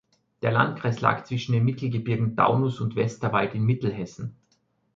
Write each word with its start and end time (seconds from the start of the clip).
Der 0.41 0.51
Landkreis 0.51 0.99
lag 0.99 1.25
zwischen 1.25 1.51
den 1.51 1.63
Mittelgebirgen 1.63 2.35
Taunus 2.35 2.81
und 2.81 2.95
Westerwald 2.95 3.53
in 3.53 3.61
Mittelhessen. 3.65 4.35